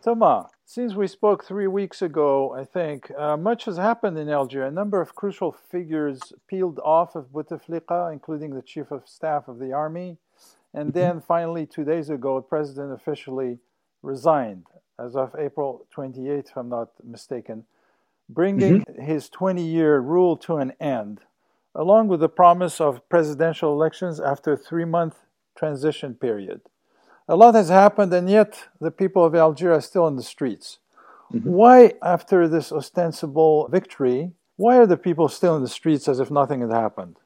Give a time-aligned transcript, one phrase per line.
[0.00, 4.68] Thomas, since we spoke three weeks ago, I think, uh, much has happened in Algeria.
[4.68, 9.58] A number of crucial figures peeled off of Bouteflika, including the chief of staff of
[9.58, 10.18] the army.
[10.72, 10.98] And mm-hmm.
[10.98, 13.58] then finally, two days ago, the president officially
[14.02, 14.66] resigned
[15.00, 17.64] as of April 28th, if I'm not mistaken,
[18.28, 19.02] bringing mm-hmm.
[19.02, 21.22] his 20 year rule to an end,
[21.74, 25.16] along with the promise of presidential elections after a three month
[25.56, 26.60] transition period.
[27.30, 30.78] A lot has happened, and yet the people of Algeria are still in the streets.
[31.32, 31.50] Mm-hmm.
[31.50, 36.30] Why, after this ostensible victory, why are the people still in the streets as if
[36.30, 37.16] nothing had happened?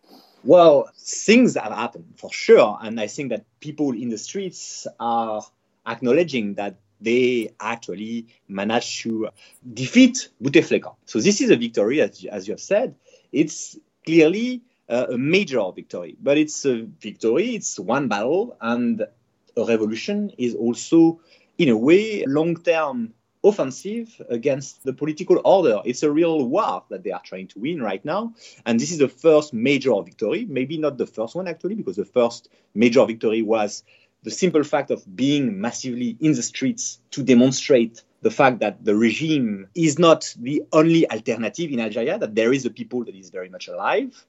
[0.43, 2.79] Well, things have happened for sure.
[2.83, 5.43] And I think that people in the streets are
[5.87, 9.29] acknowledging that they actually managed to
[9.73, 10.97] defeat Bouteflika.
[11.07, 12.97] So this is a victory, as, as you have said.
[13.31, 19.07] It's clearly uh, a major victory, but it's a victory, it's one battle, and
[19.57, 21.21] a revolution is also,
[21.59, 25.81] in a way, long-term offensive against the political order.
[25.85, 28.35] It's a real war that they are trying to win right now.
[28.65, 32.05] And this is the first major victory, maybe not the first one actually, because the
[32.05, 33.83] first major victory was
[34.23, 38.95] the simple fact of being massively in the streets to demonstrate the fact that the
[38.95, 43.31] regime is not the only alternative in Algeria, that there is a people that is
[43.31, 44.25] very much alive.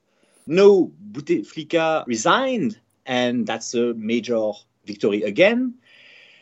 [0.48, 4.54] No, Bouteflika resigned, and that's a major
[4.86, 5.76] victory again.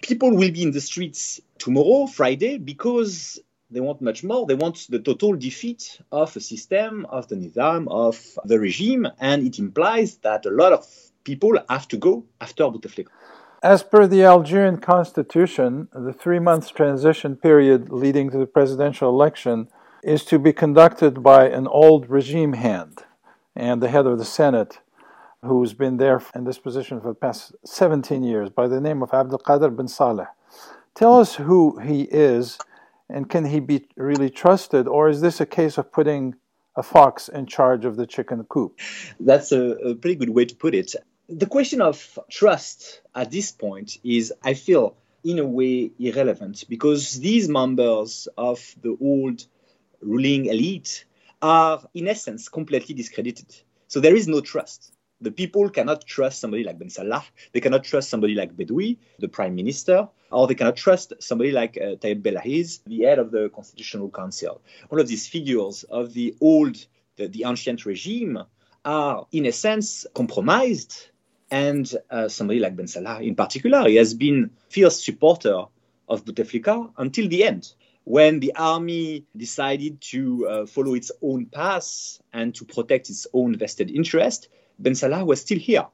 [0.01, 3.39] People will be in the streets tomorrow, Friday, because
[3.69, 4.45] they want much more.
[4.45, 9.45] They want the total defeat of a system, of the Nizam, of the regime, and
[9.47, 10.85] it implies that a lot of
[11.23, 13.07] people have to go after Bouteflika.
[13.63, 19.67] As per the Algerian constitution, the three month transition period leading to the presidential election
[20.03, 23.03] is to be conducted by an old regime hand
[23.55, 24.79] and the head of the Senate,
[25.43, 29.11] who's been there in this position for the past 17 years, by the name of
[29.11, 30.27] Abdelkader bin Saleh.
[30.93, 32.57] Tell us who he is
[33.09, 36.35] and can he be really trusted, or is this a case of putting
[36.77, 38.79] a fox in charge of the chicken coop?
[39.19, 40.95] That's a, a pretty good way to put it
[41.31, 47.19] the question of trust at this point is, I feel, in a way irrelevant because
[47.19, 49.45] these members of the old
[50.01, 51.05] ruling elite
[51.41, 53.55] are, in essence, completely discredited.
[53.87, 54.91] So there is no trust.
[55.21, 57.23] The people cannot trust somebody like Ben Salah.
[57.51, 61.77] They cannot trust somebody like Bedoui, the prime minister, or they cannot trust somebody like
[61.77, 64.61] uh, Taib Belaiz, the head of the Constitutional Council.
[64.89, 66.83] All of these figures of the old,
[67.17, 68.39] the, the ancient regime
[68.83, 71.09] are, in a sense, compromised
[71.51, 73.87] and uh, somebody like Ben Salah in particular.
[73.87, 75.65] He has been fierce supporter
[76.07, 77.73] of Bouteflika until the end.
[78.03, 83.55] When the army decided to uh, follow its own path and to protect its own
[83.55, 84.49] vested interest,
[84.81, 85.87] Ben Salah was still here.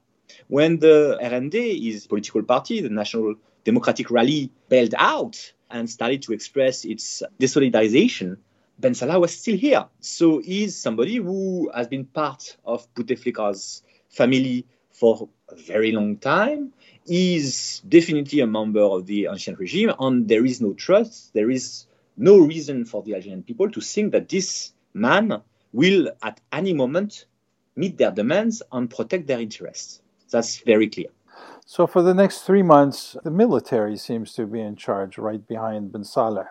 [0.47, 6.33] When the RND, his political party, the National Democratic Rally, bailed out and started to
[6.33, 8.37] express its desolidarization,
[8.79, 9.85] Ben Salah was still here.
[9.99, 16.73] So he's somebody who has been part of Bouteflika's family for a very long time,
[17.07, 21.33] He's definitely a member of the ancient regime, and there is no trust.
[21.33, 21.85] There is
[22.17, 27.25] no reason for the Algerian people to think that this man will, at any moment,
[27.77, 30.01] meet their demands and protect their interests.
[30.29, 31.07] That's very clear.
[31.65, 35.91] So, for the next three months, the military seems to be in charge right behind
[35.91, 36.47] Ben Saleh.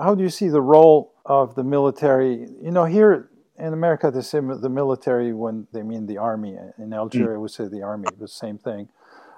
[0.00, 2.48] How do you see the role of the military?
[2.60, 6.56] You know, here in America, they say the military when they mean the army.
[6.78, 7.42] In Algeria, mm.
[7.42, 8.88] we say the army, the same thing.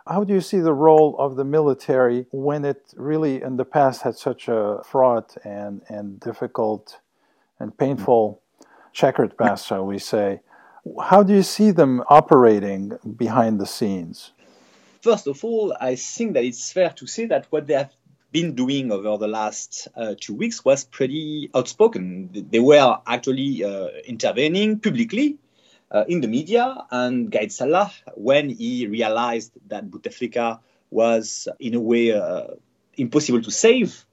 [0.06, 4.02] How do you see the role of the military when it really, in the past,
[4.02, 7.00] had such a fraught and, and difficult
[7.60, 8.40] and painful
[8.92, 10.40] checkered past, shall we say?
[11.00, 14.32] How do you see them operating behind the scenes?
[15.00, 17.92] First of all, I think that it's fair to say that what they have
[18.32, 22.30] been doing over the last uh, two weeks was pretty outspoken.
[22.50, 25.38] They were actually uh, intervening publicly
[25.90, 30.60] uh, in the media, and Gaid Salah, when he realized that Bouteflika
[30.90, 32.48] was in a way uh,
[32.96, 34.04] impossible to save,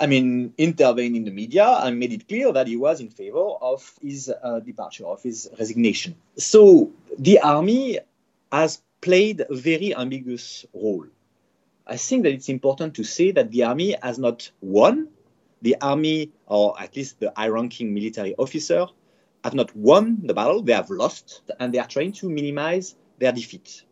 [0.00, 3.38] I mean, intervened in the media and made it clear that he was in favor
[3.60, 6.14] of his uh, departure, of his resignation.
[6.36, 7.98] So the army
[8.52, 11.06] has played a very ambiguous role
[11.88, 15.08] I think that it's important to say that the army has not won.
[15.62, 18.86] The army, or at least the high ranking military officer,
[19.42, 20.62] have not won the battle.
[20.62, 23.84] They have lost, and they are trying to minimize their defeat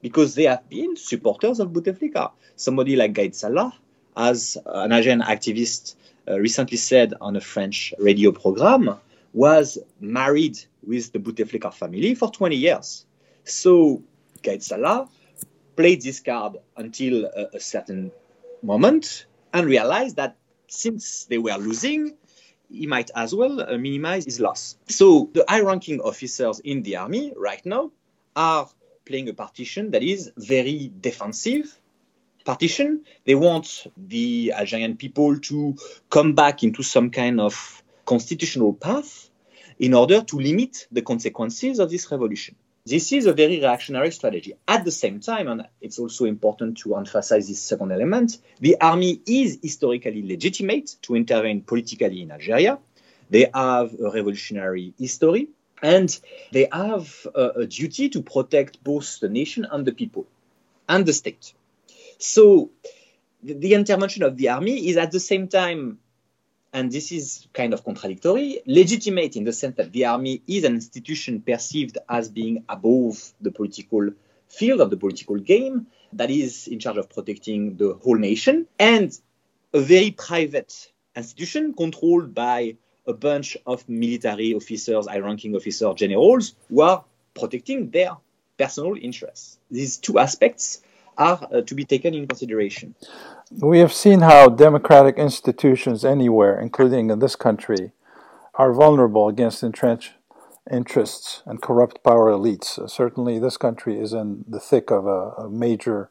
[0.00, 2.30] because they have been supporters of Bouteflika.
[2.54, 3.74] Somebody like Gaid Salah,
[4.16, 5.94] as an Algerian activist
[6.28, 8.98] uh, recently said on a French radio program,
[9.32, 13.06] was married with the Bouteflika family for 20 years.
[13.44, 14.02] So
[14.42, 15.08] Gaid Salah
[15.76, 18.12] played this card until a, a certain
[18.62, 20.36] moment, and realized that
[20.68, 22.14] since they were losing,
[22.70, 24.76] he might as well uh, minimize his loss.
[24.88, 27.90] So the high ranking officers in the army right now
[28.34, 28.68] are
[29.04, 31.78] playing a partition that is very defensive
[32.44, 33.04] partition.
[33.24, 35.76] They want the Algerian people to
[36.10, 39.30] come back into some kind of constitutional path
[39.78, 42.54] in order to limit the consequences of this revolution.
[42.84, 44.54] This is a very reactionary strategy.
[44.66, 49.20] At the same time, and it's also important to emphasize this second element, the army
[49.24, 52.78] is historically legitimate to intervene politically in Algeria.
[53.30, 55.48] They have a revolutionary history,
[55.80, 56.18] and
[56.50, 60.26] they have a, a duty to protect both the nation and the people
[60.88, 61.54] and the state.
[62.22, 62.70] So
[63.42, 65.98] the, intervention of the army is at the same time
[66.72, 70.74] and this is kind of contradictory, legitimate in the sense that the army is an
[70.74, 74.08] institution perceived as being above the political
[74.48, 79.18] field of the political game, that is in charge of protecting the whole nation, and
[79.74, 82.76] a very private institution controlled by
[83.06, 87.04] a bunch of military officers, high ranking officers, generals, who are
[87.34, 88.12] protecting their
[88.58, 89.58] personal interests.
[89.70, 90.82] These two aspects
[91.18, 92.94] are uh, to be taken in consideration.
[93.50, 97.92] We have seen how democratic institutions anywhere, including in this country,
[98.54, 100.12] are vulnerable against entrenched
[100.70, 102.78] interests and corrupt power elites.
[102.78, 106.10] Uh, certainly, this country is in the thick of a, a major,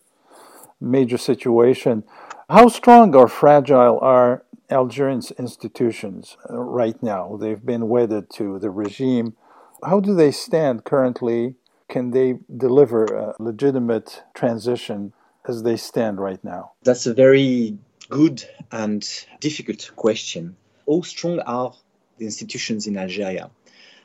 [0.79, 2.03] major situation.
[2.49, 7.37] How strong or fragile are Algerians' institutions uh, right now?
[7.39, 9.35] They've been wedded to the regime.
[9.83, 11.55] How do they stand currently
[11.91, 15.13] can they deliver a legitimate transition
[15.45, 16.71] as they stand right now?
[16.83, 17.77] That's a very
[18.09, 19.07] good and
[19.41, 20.55] difficult question.
[20.87, 21.73] How strong are
[22.17, 23.51] the institutions in Algeria?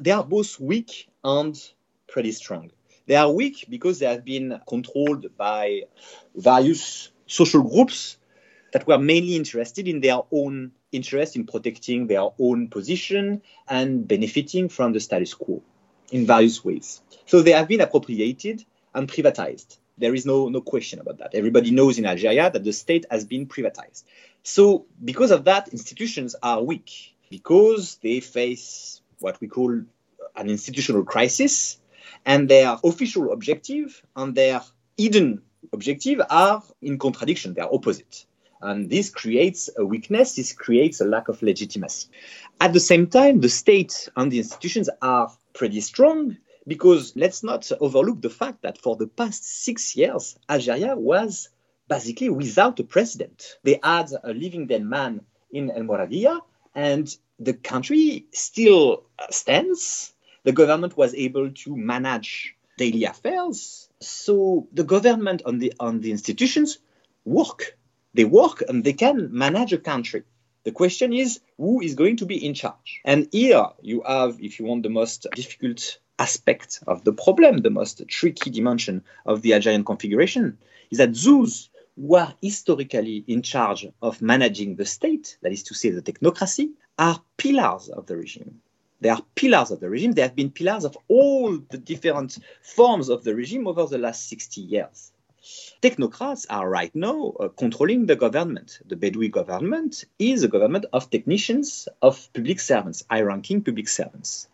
[0.00, 1.56] They are both weak and
[2.08, 2.72] pretty strong.
[3.06, 5.82] They are weak because they have been controlled by
[6.34, 8.16] various social groups
[8.72, 14.68] that were mainly interested in their own interest in protecting their own position and benefiting
[14.68, 15.62] from the status quo
[16.10, 17.00] in various ways.
[17.26, 18.64] So they have been appropriated
[18.94, 19.78] and privatized.
[19.98, 21.34] There is no, no question about that.
[21.34, 24.04] Everybody knows in Algeria that the state has been privatized.
[24.42, 29.70] So, because of that, institutions are weak because they face what we call
[30.36, 31.78] an institutional crisis,
[32.24, 34.60] and their official objective and their
[34.96, 35.42] hidden
[35.72, 38.26] objective are in contradiction, they are opposite.
[38.60, 42.08] And this creates a weakness, this creates a lack of legitimacy.
[42.60, 46.36] At the same time, the state and the institutions are pretty strong
[46.66, 51.48] because let's not overlook the fact that for the past six years, Algeria was
[51.88, 53.56] basically without a president.
[53.62, 56.40] They had a living dead man in El Mouradia,
[56.74, 60.12] and the country still stands.
[60.44, 63.88] The government was able to manage daily affairs.
[64.00, 66.78] So the government and the, and the institutions
[67.24, 67.78] work.
[68.14, 70.24] They work and they can manage a country.
[70.66, 73.00] The question is who is going to be in charge?
[73.04, 77.70] And here you have, if you want, the most difficult aspect of the problem, the
[77.70, 80.58] most tricky dimension of the Algerian configuration,
[80.90, 85.74] is that those who are historically in charge of managing the state, that is to
[85.74, 88.60] say, the technocracy, are pillars of the regime.
[89.00, 90.14] They are pillars of the regime.
[90.14, 94.28] They have been pillars of all the different forms of the regime over the last
[94.28, 95.12] 60 years.
[95.82, 98.80] Technocrats are right now uh, controlling the government.
[98.86, 104.48] The Bedoui government is a government of technicians, of public servants, high ranking public servants.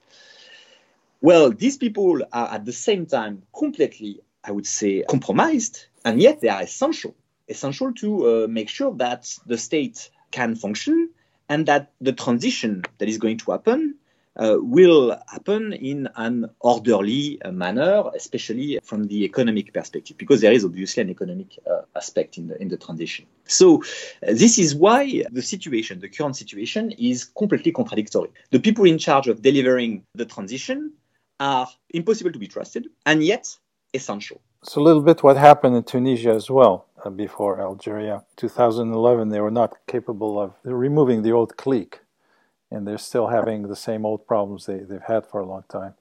[1.20, 6.40] Well, these people are at the same time completely, I would say, compromised, and yet
[6.40, 7.14] they are essential.
[7.48, 11.10] Essential to uh, make sure that the state can function
[11.48, 13.94] and that the transition that is going to happen
[14.36, 20.52] uh, will happen in an orderly uh, manner, especially from the economic perspective, because there
[20.52, 23.26] is obviously an economic uh, aspect in the in the transition.
[23.44, 28.30] So uh, this is why the situation, the current situation, is completely contradictory.
[28.50, 30.92] The people in charge of delivering the transition
[31.40, 33.56] are impossible to be trusted, and yet
[33.94, 34.40] essential.
[34.62, 38.24] It's a little bit what happened in Tunisia as well uh, before Algeria.
[38.36, 41.98] 2011, they were not capable of removing the old clique
[42.72, 45.94] and they're still having the same old problems they, they've had for a long time.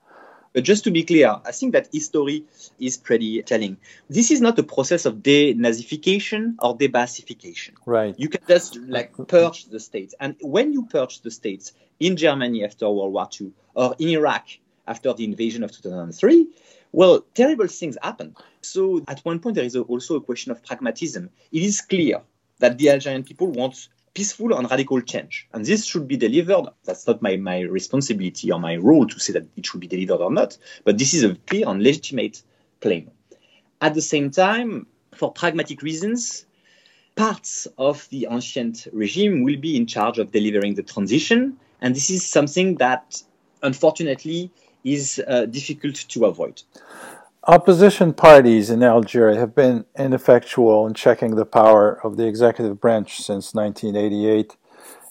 [0.54, 2.44] But just to be clear, I think that history
[2.78, 3.78] is pretty telling.
[4.10, 7.72] This is not a process of denazification or debaathification.
[7.86, 8.16] Right.
[8.18, 10.14] You can just like purge the states.
[10.20, 14.48] And when you purge the states in Germany after World War II or in Iraq
[14.88, 16.48] after the invasion of 2003,
[16.92, 18.36] well, terrible things happen.
[18.62, 21.30] So at one point, there is also a question of pragmatism.
[21.54, 22.22] It is clear
[22.60, 25.48] that the Algerian people want peaceful and radical change.
[25.54, 26.68] And this should be delivered.
[26.84, 30.22] That's not my, my responsibility or my role to say that it should be delivered
[30.22, 32.42] or not, but this is a clear and legitimate
[32.82, 33.12] claim.
[33.80, 36.46] At the same time, for pragmatic reasons,
[37.16, 41.58] parts of the ancient regime will be in charge of delivering the transition.
[41.82, 43.22] And this is something that,
[43.64, 44.52] unfortunately,
[44.84, 46.62] is uh, difficult to avoid.
[47.48, 53.20] Opposition parties in Algeria have been ineffectual in checking the power of the executive branch
[53.20, 54.56] since 1988,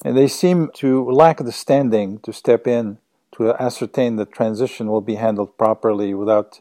[0.05, 2.99] and they seem to lack the standing to step in
[3.33, 6.61] to ascertain that transition will be handled properly without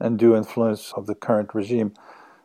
[0.00, 1.92] undue influence of the current regime.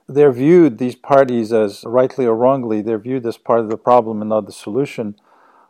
[0.10, 4.22] They're viewed, these parties, as rightly or wrongly, they're viewed as part of the problem
[4.22, 5.16] and not the solution.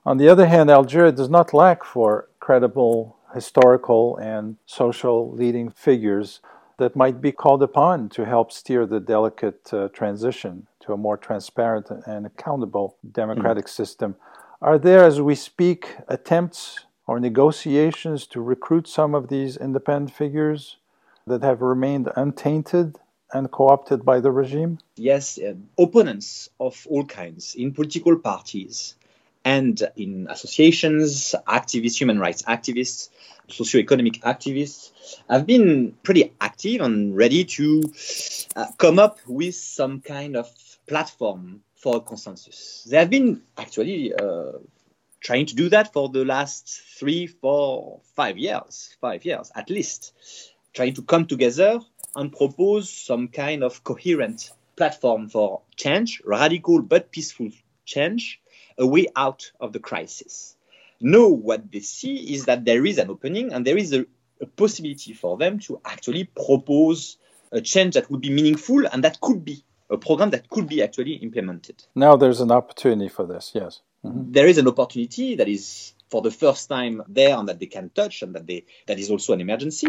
[0.08, 6.42] On the other hand, Algeria does not lack for credible historical and social leading figures
[6.80, 11.18] that might be called upon to help steer the delicate uh, transition to a more
[11.18, 13.70] transparent and accountable democratic mm.
[13.70, 14.16] system.
[14.62, 20.78] Are there, as we speak, attempts or negotiations to recruit some of these independent figures
[21.28, 22.98] that have remained untainted
[23.34, 24.80] and co opted by the regime?
[24.96, 28.96] Yes, uh, opponents of all kinds in political parties
[29.46, 33.10] and in associations, activists, human rights activists,
[33.50, 34.92] socioeconomic activists
[35.30, 37.82] have been pretty active and ready to
[38.56, 40.48] uh, come up with some kind of
[40.88, 42.86] platform for consensus.
[42.90, 44.60] They have been actually uh,
[45.22, 50.14] trying to do that for the last three, four, five years, five years at least,
[50.74, 51.80] trying to come together
[52.16, 57.50] and propose some kind of coherent platform for change, radical but peaceful
[57.86, 58.42] change,
[58.80, 60.56] a way out of the crisis.
[61.02, 64.06] Now, what they see is that there is an opening and there is a,
[64.42, 67.18] a possibility for them to actually propose
[67.52, 70.84] a change that would be meaningful and that could be a program that could be
[70.84, 71.84] actually implemented.
[71.96, 73.82] Now there's an opportunity for this, yes.
[74.06, 74.32] Mm-hmm.
[74.32, 77.90] There is an opportunity that is for the first time there and that they can
[77.90, 79.88] touch and that they that is also an emergency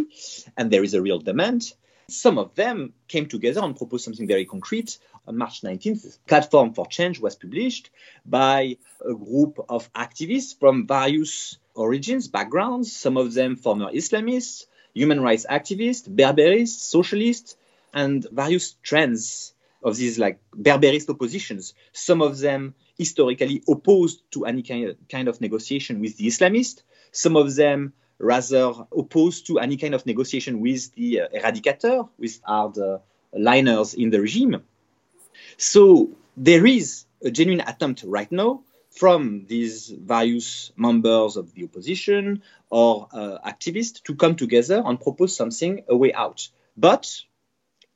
[0.56, 1.73] and there is a real demand.
[2.10, 4.98] Some of them came together and proposed something very concrete.
[5.26, 7.90] On March 19th, Platform for Change was published
[8.26, 15.20] by a group of activists from various origins, backgrounds, some of them former Islamists, human
[15.20, 17.56] rights activists, Berberists, socialists,
[17.94, 21.74] and various trends of these like Berberist oppositions.
[21.92, 26.82] Some of them historically opposed to any kind of negotiation with the Islamists.
[27.12, 32.40] Some of them rather opposed to any kind of negotiation with the uh, eradicator, with
[32.44, 32.98] hard uh,
[33.32, 34.62] liners in the regime.
[35.56, 42.42] So there is a genuine attempt right now from these various members of the opposition
[42.68, 46.48] or uh, activists to come together and propose something, a way out.
[46.76, 47.22] But,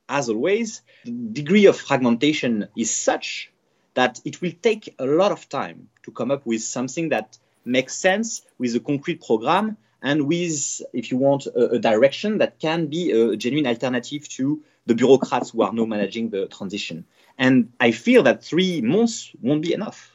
[0.09, 3.53] as always, the degree of fragmentation is such
[3.95, 7.97] that it will take a lot of time to come up with something that makes
[7.97, 12.87] sense with a concrete program and with, if you want, a, a, direction that can
[12.87, 17.07] be a genuine alternative to the bureaucrats who are now managing the transition.
[17.39, 20.13] And I feel that three months won't be enough.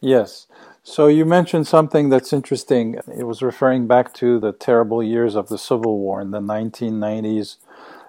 [0.00, 0.46] Yes.
[0.82, 2.96] So you mentioned something that's interesting.
[3.16, 7.58] It was referring back to the terrible years of the Civil War in the 1990s.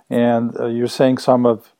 [0.09, 1.73] And uh, you're saying some of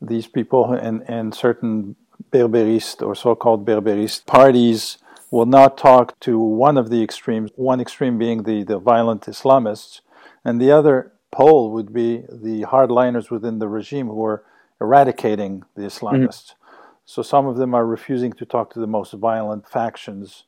[0.00, 1.96] these people and, and certain
[2.32, 4.98] Berberist or so called Berberist parties
[5.30, 10.00] will not talk to one of the extremes, one extreme being the, the violent Islamists,
[10.44, 14.42] and the other pole would be the hardliners within the regime who are
[14.80, 16.52] eradicating the Islamists.
[16.52, 16.64] Mm-hmm.
[17.04, 20.44] So some of them are refusing to talk to the most violent factions.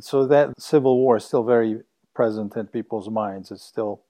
[0.00, 1.82] So that civil war is still very
[2.14, 3.50] present in people's minds.
[3.50, 4.00] It's still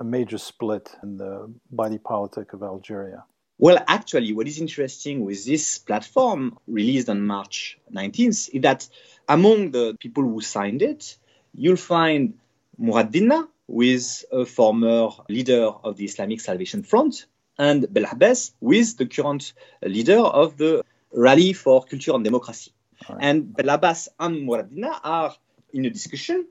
[0.00, 3.24] a major split in the body politic of Algeria.
[3.58, 8.88] Well, actually, what is interesting with this platform released on March 19th is that
[9.28, 11.16] among the people who signed it,
[11.54, 12.34] you'll find
[12.80, 17.26] Mourad Dhina, who is a former leader of the Islamic Salvation Front,
[17.58, 20.82] and Belabbas, who is the current leader of the
[21.12, 22.72] Rally for Culture and Democracy.
[23.08, 23.18] Right.
[23.20, 25.36] And Belabbas and Mourad Dhina are
[25.72, 26.46] in a discussion,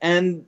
[0.00, 0.46] and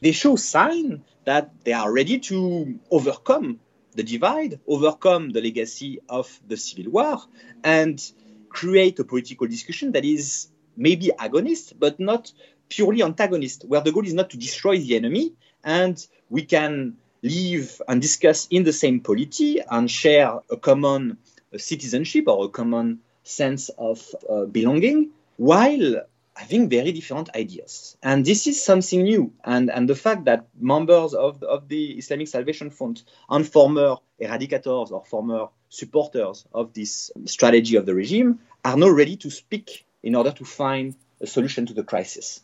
[0.00, 3.60] they show sign that they are ready to overcome
[3.94, 7.22] the divide, overcome the legacy of the Civil War,
[7.62, 8.00] and
[8.48, 12.32] create a political discussion that is maybe agonist, but not
[12.68, 15.32] purely antagonist, where the goal is not to destroy the enemy,
[15.62, 21.16] and we can live and discuss in the same polity and share a common
[21.56, 26.02] citizenship or a common sense of uh, belonging, while
[26.34, 27.96] having very different ideas.
[28.02, 29.32] And this is something new.
[29.44, 33.96] And, and the fact that members of the, of the Islamic Salvation Front and former
[34.20, 39.84] eradicators or former supporters of this strategy of the regime are now ready to speak
[40.02, 42.40] in order to find a solution to the crisis.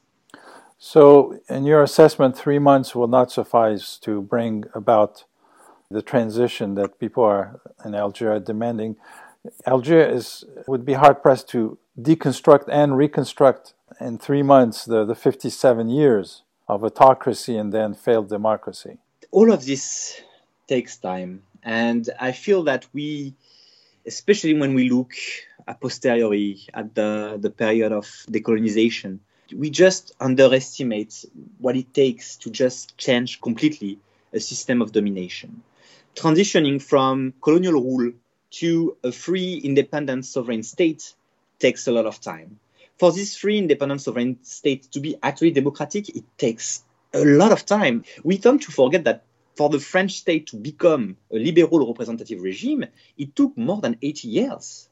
[0.78, 5.24] So, in your assessment, three months will not suffice to bring about
[5.90, 8.96] the transition that people are in Algeria demanding.
[9.66, 15.14] Algeria is, would be hard pressed to deconstruct and reconstruct in three months the, the
[15.14, 18.98] 57 years of autocracy and then failed democracy.
[19.30, 20.20] All of this
[20.66, 21.42] takes time.
[21.62, 23.34] And I feel that we,
[24.06, 25.12] especially when we look
[25.66, 29.18] a posteriori at the, the period of decolonization,
[29.54, 31.24] we just underestimate
[31.58, 33.98] what it takes to just change completely
[34.32, 35.62] a system of domination.
[36.14, 38.12] Transitioning from colonial rule
[38.50, 41.14] to a free, independent, sovereign state
[41.60, 42.58] takes a lot of time.
[42.98, 46.82] For this free, independent, sovereign state to be actually democratic, it takes
[47.14, 48.04] a lot of time.
[48.24, 49.24] We tend to forget that
[49.56, 52.86] for the French state to become a liberal representative regime,
[53.16, 54.88] it took more than 80 years.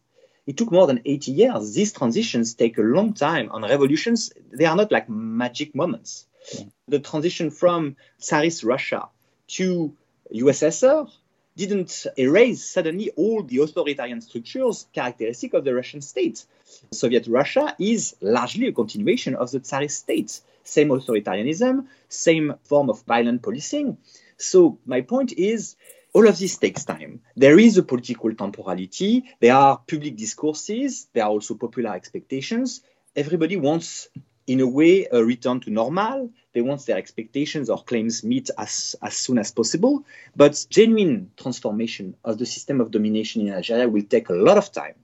[0.47, 1.75] It took more than 80 years.
[1.75, 3.51] These transitions take a long time.
[3.53, 6.27] And revolutions, they are not like magic moments.
[6.55, 6.65] Yeah.
[6.89, 9.09] The transition from Tsarist Russia
[9.49, 9.95] to
[10.35, 11.11] USSR
[11.59, 16.45] didn't erase suddenly all the authoritarian structures characteristic of the Russian state.
[16.93, 20.41] Soviet Russia is largely a continuation of the Tsarist state.
[20.63, 23.99] Same authoritarianism, same form of violent policing.
[24.37, 25.75] So my point is,
[26.13, 27.23] all of this takes time.
[27.37, 29.25] There is a political temporality.
[29.41, 31.09] There are public discourses.
[31.13, 32.83] There are also popular expectations.
[33.17, 34.09] Everybody wants
[34.49, 36.31] in a way, a return to normal.
[36.55, 40.05] They want their expectations or claims met as, as soon as possible.
[40.35, 44.73] But genuine transformation of the system of domination in Algeria will take a lot of
[44.73, 44.95] time.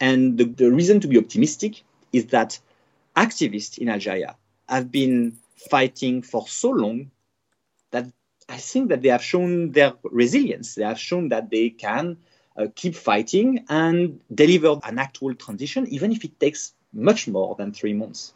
[0.00, 1.82] And the, the reason to be optimistic
[2.12, 2.60] is that
[3.16, 4.36] activists in Algeria
[4.68, 7.10] have been fighting for so long
[7.90, 8.06] that
[8.48, 10.76] I think that they have shown their resilience.
[10.76, 12.16] They have shown that they can
[12.56, 17.72] uh, keep fighting and deliver an actual transition, even if it takes much more than
[17.72, 18.32] three months.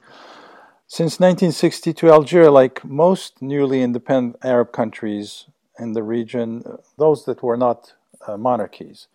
[0.86, 5.46] Since 1962, Algeria, like most newly independent Arab countries
[5.78, 6.62] in the region,
[6.98, 7.94] those that were not
[8.26, 9.08] uh, monarchies,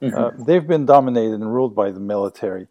[0.00, 0.16] mm-hmm.
[0.16, 2.68] uh, they've been dominated and ruled by the military.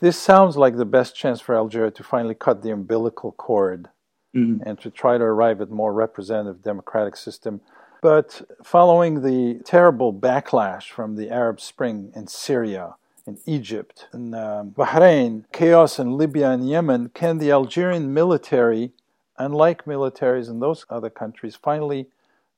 [0.00, 3.88] This sounds like the best chance for Algeria to finally cut the umbilical cord
[4.34, 4.62] mm-hmm.
[4.66, 7.60] and to try to arrive at a more representative democratic system.
[8.02, 14.70] But following the terrible backlash from the Arab Spring in Syria, in Egypt, in um,
[14.70, 18.92] Bahrain, chaos in Libya and Yemen, can the Algerian military,
[19.36, 22.06] unlike militaries in those other countries, finally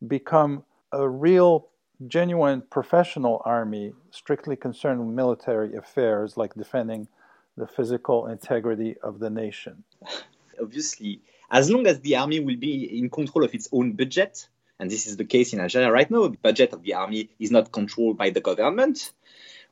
[0.07, 1.68] become a real,
[2.07, 7.09] genuine professional army strictly concerned with military affairs like defending
[7.57, 9.85] the physical integrity of the nation?
[10.61, 14.90] Obviously, as long as the army will be in control of its own budget, and
[14.90, 17.72] this is the case in Algeria right now, the budget of the army is not
[17.72, 19.12] controlled by the government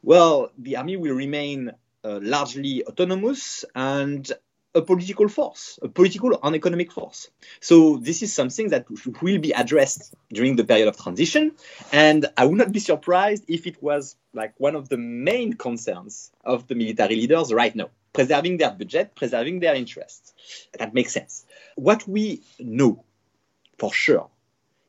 [0.03, 1.73] well, the army will remain
[2.05, 4.31] uh, largely autonomous and
[4.77, 7.31] a political force, a political and economic force.
[7.61, 8.87] So this is something that
[9.23, 11.53] will be addressed during the period of transition,
[11.93, 16.31] and I would not be surprised if it was like one of the main concerns
[16.45, 20.35] of the military leaders right now, preserving their budget, preserving their interests.
[20.79, 21.47] That makes sense.
[21.77, 23.03] What we know
[23.79, 24.29] for sure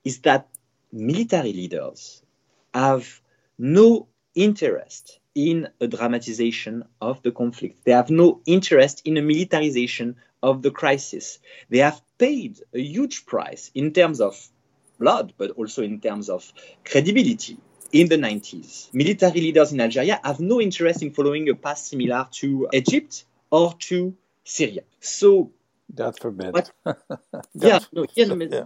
[0.04, 0.48] is that
[0.92, 2.22] military leaders
[2.74, 3.22] have
[3.58, 7.84] no interest in a dramatization of the conflict.
[7.84, 11.40] They have no interest in a militarization of the crisis.
[11.70, 14.48] They have paid a huge price in terms of
[15.00, 16.52] blood, but also in terms of
[16.86, 17.58] credibility
[17.92, 18.94] in the 90s.
[18.94, 23.74] Military leaders in Algeria have no interest in following a path similar to Egypt or
[23.80, 24.82] to Syria.
[25.00, 25.52] So
[25.94, 26.54] God forbid.
[27.54, 28.64] yeah, no, yeah, yeah.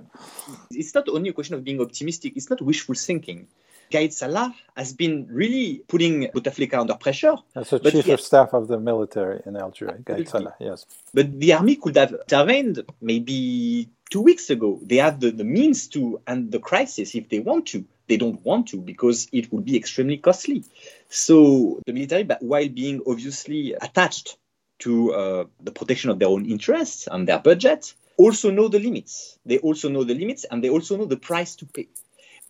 [0.72, 3.48] It's not only a question of being optimistic, it's not wishful thinking.
[3.92, 7.36] Gaid Salah has been really putting Bouteflika under pressure.
[7.56, 10.86] As the chief of staff of the military in Algeria, Gaid Salah, yes.
[11.14, 14.80] But the army could have intervened maybe two weeks ago.
[14.82, 17.86] They have the, the means to end the crisis if they want to.
[18.08, 20.64] They don't want to because it would be extremely costly.
[21.10, 24.38] So the military, while being obviously attached
[24.80, 29.38] to uh, the protection of their own interests and their budget, also know the limits.
[29.46, 31.88] They also know the limits and they also know the price to pay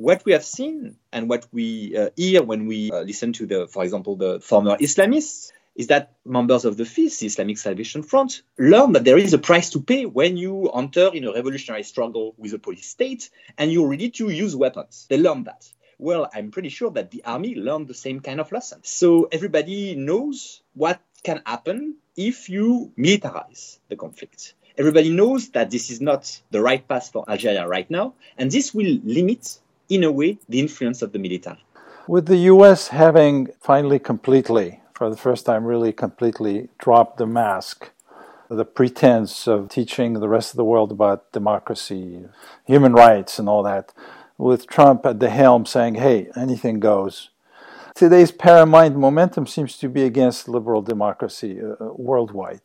[0.02, 3.68] what we have seen and what we uh, hear when we uh, listen to the,
[3.68, 8.42] for example, the former Islamists, is that members of the FIS, the Islamic Salvation Front,
[8.58, 12.34] learn that there is a price to pay when you enter in a revolutionary struggle
[12.38, 15.06] with a police state and you're ready to use weapons.
[15.10, 15.72] They learn that.
[15.98, 18.80] Well, I'm pretty sure that the army learned the same kind of lesson.
[18.84, 24.56] So everybody knows what can happen if you militarize the conflict.
[24.78, 28.74] Everybody knows that this is not the right path for Algeria right now, and this
[28.74, 29.60] will limit
[29.92, 31.62] in a way, the influence of the military.
[32.08, 37.92] With the US having finally completely, for the first time, really completely dropped the mask,
[38.50, 42.24] the pretense of teaching the rest of the world about democracy,
[42.66, 43.94] human rights, and all that,
[44.38, 47.30] with Trump at the helm saying, hey, anything goes.
[47.94, 51.76] today's paramount momentum seems to be against liberal democracy uh,
[52.10, 52.62] worldwide.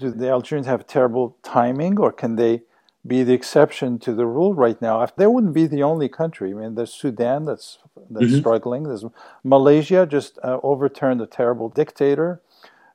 [0.00, 2.62] Do the Algerians have terrible timing, or can they
[3.06, 5.02] be the exception to the rule right now?
[5.02, 6.50] If they wouldn't be the only country.
[6.50, 7.78] I mean, there's Sudan that's
[8.10, 8.40] that's mm-hmm.
[8.40, 8.82] struggling.
[8.84, 9.04] There's
[9.44, 12.40] Malaysia just uh, overturned a terrible dictator.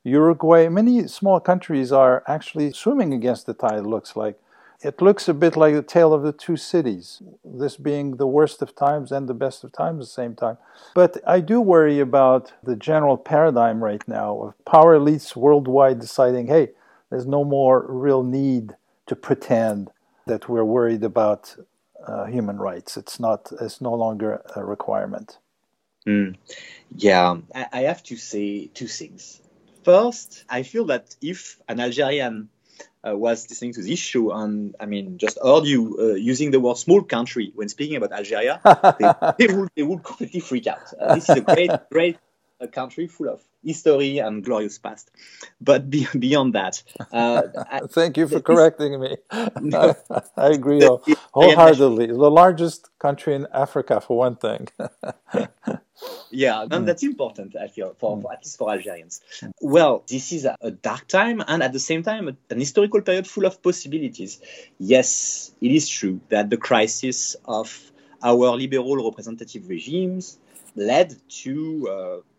[0.04, 3.80] Uruguay, many small countries are actually swimming against the tide.
[3.80, 4.38] It looks like
[4.82, 8.62] it looks a bit like the tale of the two cities, this being the worst
[8.62, 10.58] of times and the best of times at the same time.
[10.94, 16.48] But I do worry about the general paradigm right now of power elites worldwide deciding,
[16.48, 16.70] hey,
[17.10, 18.76] there's no more real need
[19.08, 19.89] to pretend
[20.25, 21.55] that we're worried about
[22.05, 22.97] uh, human rights.
[22.97, 23.51] It's not.
[23.61, 25.38] It's no longer a requirement.
[26.05, 26.35] Mm.
[26.95, 29.41] Yeah, I have to say two things.
[29.83, 32.49] First, I feel that if an Algerian
[33.07, 36.59] uh, was listening to this show and I mean just heard you uh, using the
[36.59, 38.61] word small country when speaking about Algeria,
[38.99, 40.93] they, they, would, they would completely freak out.
[40.99, 42.17] Uh, this is a great, great
[42.62, 45.12] uh, country full of history and glorious past.
[45.60, 47.44] But be, beyond that, uh,
[47.89, 49.18] thank you for correcting me.
[49.32, 49.96] I,
[50.38, 50.88] I agree
[51.34, 52.08] wholeheartedly.
[52.08, 54.68] The largest country in Africa, for one thing.
[56.30, 56.86] yeah, and mm.
[56.86, 59.22] that's important, I feel, for, for, at least for Algerians.
[59.62, 63.02] Well, this is a, a dark time, and at the same time, a, an historical
[63.02, 64.39] period full of possibilities.
[64.78, 67.91] Yes, it is true that the crisis of
[68.24, 70.38] our liberal representative regimes
[70.76, 72.35] led to uh,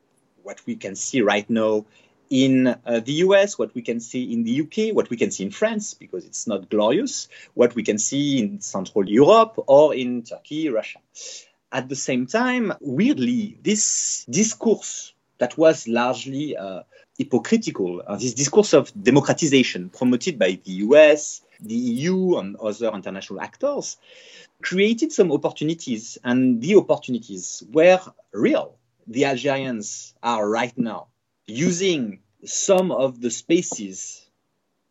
[0.47, 1.85] what we can see right now
[2.31, 5.45] in uh, the US, what we can see in the UK, what we can see
[5.45, 10.23] in France, because it's not glorious, what we can see in Central Europe or in
[10.23, 11.01] Turkey, Russia.
[11.73, 16.83] At the same time, weirdly, this discourse that was largely uh,
[17.19, 23.41] hypocritical, uh, this discourse of democratization promoted by the US, the EU, and other international
[23.41, 23.97] actors,
[24.63, 28.01] created some opportunities, and the opportunities were
[28.33, 28.76] real
[29.07, 31.09] the Algerians are right now
[31.47, 34.29] using some of the spaces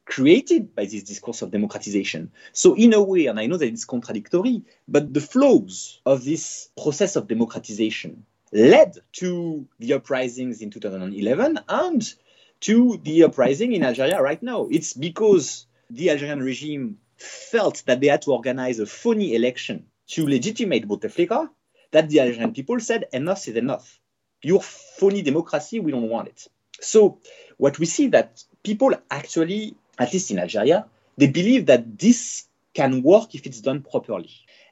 [0.06, 2.32] created by this discourse of democratization.
[2.54, 6.69] So, in a way, and I know that it's contradictory, but the flows of this
[6.82, 12.13] process of democratization led to the uprisings in 2011 and
[12.62, 14.67] to the uprising in Algeria right now.
[14.71, 20.28] It's because the Algerian regime felt that they had to organize a phony election to
[20.28, 21.49] legitimate Bouteflika
[21.91, 23.99] that the Algerian people said enough is enough
[24.41, 26.48] your phony democracy, we don't want it.
[26.82, 27.19] So
[27.58, 30.86] what we see that people actually, at least in Algeria,
[31.17, 34.32] they believe that this can work if it's done properly.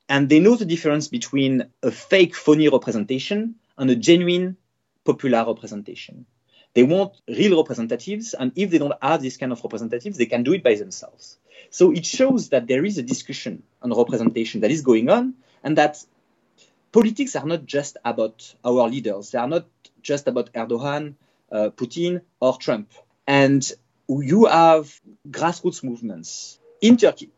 [0.09, 4.57] And they know the difference between a fake phony representation and a genuine
[5.05, 6.25] popular representation.
[6.73, 10.43] They want real representatives, and if they don't have this kind of representatives, they can
[10.43, 11.37] do it by themselves.
[11.69, 15.77] So it shows that there is a discussion on representation that is going on, and
[15.77, 16.03] that
[16.93, 19.31] politics are not just about our leaders.
[19.31, 19.65] They are not
[20.01, 21.15] just about Erdogan,
[21.51, 22.93] uh, Putin, or Trump.
[23.27, 23.69] And
[24.07, 27.31] you have grassroots movements in Turkey,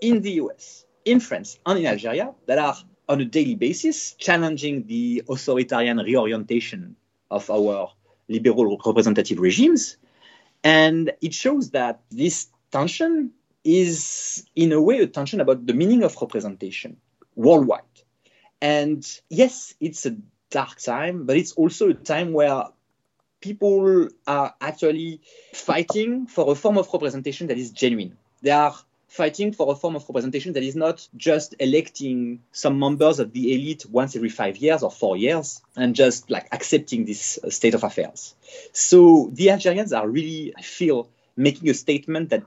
[0.00, 2.76] in the US, in France, and in Algeria that are
[3.08, 6.94] on a daily basis challenging the authoritarian reorientation
[7.30, 7.90] of our
[8.28, 9.96] liberal representative regimes.
[10.62, 13.32] And it shows that this tension
[13.64, 16.96] is, in a way, a tension about the meaning of representation
[17.34, 17.89] worldwide.
[18.60, 20.16] And yes, it's a
[20.50, 22.64] dark time, but it's also a time where
[23.40, 25.20] people are actually
[25.54, 28.16] fighting for a form of representation that is genuine.
[28.42, 28.74] They are
[29.08, 33.54] fighting for a form of representation that is not just electing some members of the
[33.54, 37.74] elite once every five years or four years and just like accepting this uh, state
[37.74, 38.34] of affairs.
[38.72, 42.44] So the Algerians are really, I feel, making a statement that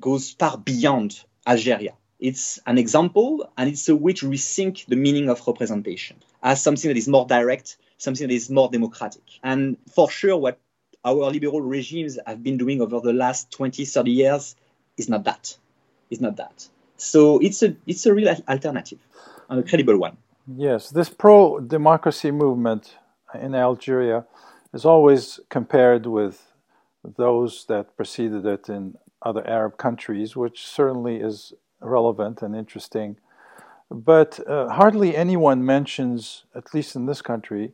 [0.00, 1.92] goes far beyond Algeria.
[2.18, 6.88] It's an example and it's a way to rethink the meaning of representation as something
[6.88, 9.22] that is more direct, something that is more democratic.
[9.42, 10.58] And for sure, what
[11.04, 14.56] our liberal regimes have been doing over the last 20, 30 years
[14.96, 15.56] is not that.
[16.10, 16.68] It's not that.
[16.96, 18.98] So it's a, it's a real alternative
[19.48, 20.16] and a credible one.
[20.56, 22.96] Yes, this pro democracy movement
[23.34, 24.24] in Algeria
[24.72, 26.52] is always compared with
[27.04, 31.52] those that preceded it in other Arab countries, which certainly is
[31.86, 33.16] relevant and interesting.
[33.90, 37.72] But uh, hardly anyone mentions, at least in this country,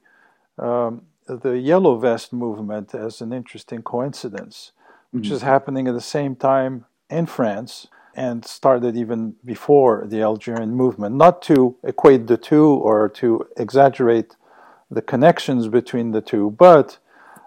[0.59, 4.73] um, the Yellow Vest movement as an interesting coincidence,
[5.11, 5.35] which mm-hmm.
[5.35, 11.15] is happening at the same time in France and started even before the Algerian movement.
[11.15, 14.37] Not to equate the two or to exaggerate
[14.91, 16.99] the connections between the two, but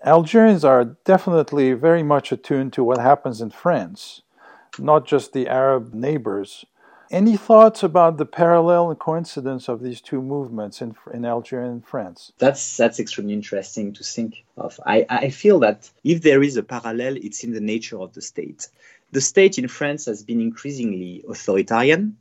[0.03, 4.21] Algerians are definitely very much attuned to what happens in France
[4.79, 6.65] not just the Arab neighbors,
[7.11, 11.85] Any thoughts about the parallel and coincidence of these two movements in, in Algeria and
[11.85, 12.31] France?
[12.39, 14.79] That's that's extremely interesting to think of.
[14.85, 18.21] I, I feel that if there is a parallel, it's in the nature of the
[18.21, 18.67] state.
[19.11, 22.17] The state in France has been increasingly authoritarian,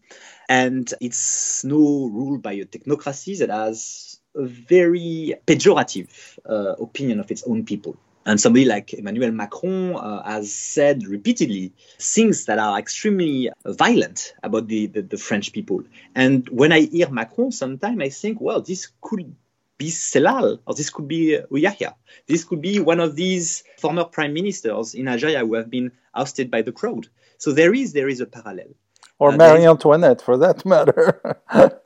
[0.48, 7.30] and it's now ruled by a technocracy that has a very pejorative uh, opinion of
[7.30, 7.96] its own people.
[8.26, 14.68] And somebody like Emmanuel Macron uh, has said repeatedly things that are extremely violent about
[14.68, 15.82] the, the, the, French people.
[16.14, 19.34] And when I hear Macron, sometimes I think, well, this could
[19.76, 21.90] be Sellal, or this could be uh,
[22.26, 26.50] This could be one of these former prime ministers in Algeria who have been ousted
[26.50, 27.08] by the crowd.
[27.38, 28.74] So there is there is a parallel
[29.18, 31.20] or uh, Marie Antoinette for that matter.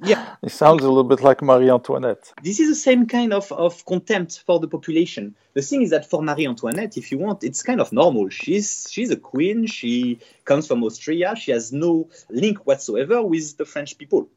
[0.02, 0.36] yeah.
[0.42, 2.32] It sounds a little bit like Marie Antoinette.
[2.42, 5.34] This is the same kind of, of contempt for the population.
[5.54, 8.28] The thing is that for Marie Antoinette, if you want, it's kind of normal.
[8.28, 13.64] She's she's a queen, she comes from Austria, she has no link whatsoever with the
[13.64, 14.28] French people.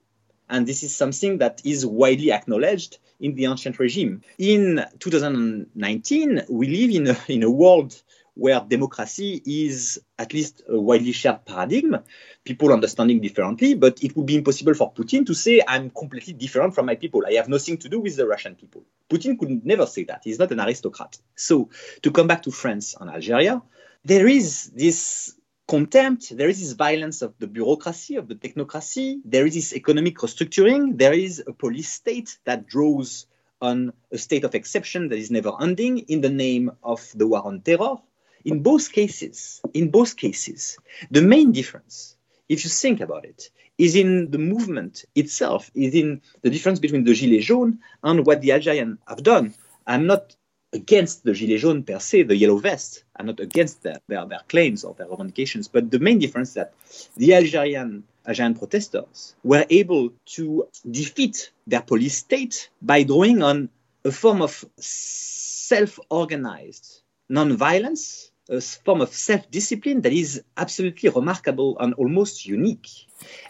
[0.49, 4.21] And this is something that is widely acknowledged in the ancient regime.
[4.37, 8.01] In 2019, we live in a, in a world
[8.33, 11.97] where democracy is at least a widely shared paradigm,
[12.43, 16.73] people understanding differently, but it would be impossible for Putin to say, I'm completely different
[16.73, 17.23] from my people.
[17.27, 18.83] I have nothing to do with the Russian people.
[19.09, 20.21] Putin could never say that.
[20.23, 21.17] He's not an aristocrat.
[21.35, 21.69] So,
[22.03, 23.61] to come back to France and Algeria,
[24.05, 25.35] there is this
[25.67, 30.17] contempt, there is this violence of the bureaucracy, of the technocracy, there is this economic
[30.17, 33.25] restructuring, there is a police state that draws
[33.61, 37.45] on a state of exception that is never ending in the name of the war
[37.45, 37.95] on terror.
[38.45, 40.77] In both cases, in both cases,
[41.09, 42.15] the main difference,
[42.49, 47.03] if you think about it, is in the movement itself, is in the difference between
[47.03, 49.53] the Gilets jaunes and what the Algerians have done.
[49.87, 50.35] I'm not
[50.73, 53.03] against the Gilets jaunes per se, the yellow vest.
[53.15, 56.55] I'm not against their, their, their claims or their revendications, but the main difference is
[56.55, 56.73] that
[57.15, 63.69] the Algerian Algerian protesters were able to defeat their police state by drawing on
[64.05, 72.45] a form of self-organized non-violence a form of self-discipline that is absolutely remarkable and almost
[72.45, 72.87] unique.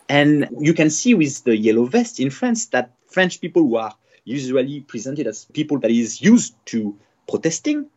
[0.10, 3.95] And you can see with the yellow vest in France that French people who are
[4.23, 7.89] usually presented as people that is used to protesting,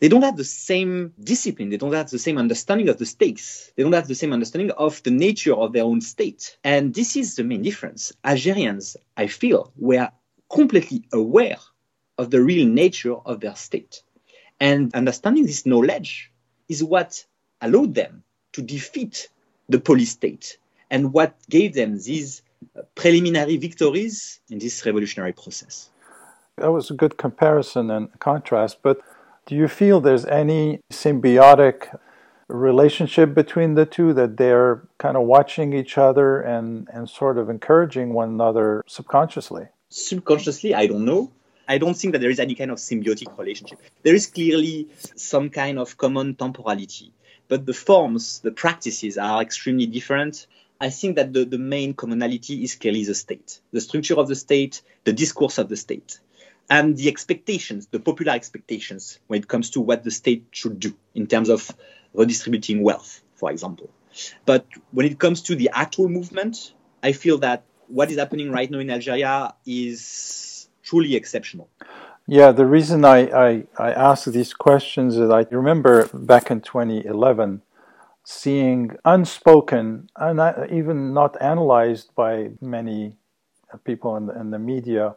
[0.00, 1.68] they don't have the same discipline.
[1.68, 3.72] They don't have the same understanding of the stakes.
[3.76, 6.56] They don't have the same understanding of the nature of their own state.
[6.64, 8.12] And this is the main difference.
[8.24, 10.10] Algerians, I feel, were
[10.48, 11.58] completely aware
[12.16, 14.02] of the real nature of their state.
[14.58, 16.32] And understanding this knowledge
[16.68, 17.24] is what
[17.60, 19.28] allowed them to defeat
[19.68, 20.58] the police state
[20.90, 22.42] and what gave them these
[22.76, 25.90] uh, preliminary victories in this revolutionary process.
[26.56, 29.00] That was a good comparison and contrast, but
[29.46, 31.96] do you feel there's any symbiotic
[32.48, 37.50] relationship between the two that they're kind of watching each other and, and sort of
[37.50, 39.66] encouraging one another subconsciously?
[39.90, 41.32] Subconsciously, I don't know.
[41.68, 43.80] I don't think that there is any kind of symbiotic relationship.
[44.02, 47.12] There is clearly some kind of common temporality,
[47.48, 50.46] but the forms, the practices are extremely different.
[50.80, 54.36] I think that the, the main commonality is clearly the state, the structure of the
[54.36, 56.20] state, the discourse of the state,
[56.68, 60.94] and the expectations, the popular expectations when it comes to what the state should do
[61.14, 61.70] in terms of
[62.12, 63.90] redistributing wealth, for example.
[64.44, 68.70] But when it comes to the actual movement, I feel that what is happening right
[68.70, 70.55] now in Algeria is
[70.86, 71.68] truly exceptional.
[72.26, 77.62] Yeah, the reason I, I, I ask these questions is I remember back in 2011
[78.24, 80.40] seeing unspoken and
[80.72, 83.14] even not analyzed by many
[83.84, 85.14] people in the, in the media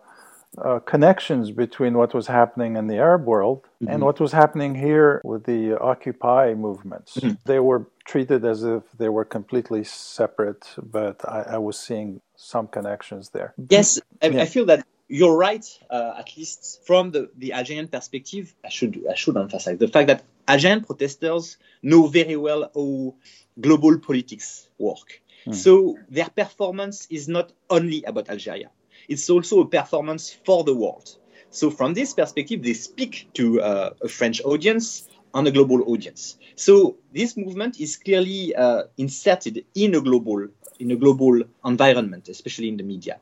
[0.64, 3.92] uh, connections between what was happening in the Arab world mm-hmm.
[3.92, 7.16] and what was happening here with the Occupy movements.
[7.18, 7.34] Mm-hmm.
[7.46, 12.68] They were treated as if they were completely separate, but I, I was seeing some
[12.68, 13.54] connections there.
[13.70, 14.42] Yes, I, yeah.
[14.42, 18.54] I feel that you're right, uh, at least from the, the Algerian perspective.
[18.64, 23.16] I should, I should emphasize the fact that Algerian protesters know very well how
[23.60, 25.22] global politics work.
[25.46, 25.56] Mm.
[25.56, 28.70] So their performance is not only about Algeria,
[29.08, 31.16] it's also a performance for the world.
[31.50, 36.38] So from this perspective, they speak to uh, a French audience and a global audience.
[36.56, 40.48] So this movement is clearly uh, inserted in a global
[40.80, 43.20] in a global environment, especially in the media.